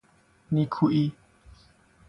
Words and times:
نیکوئی 0.51 1.05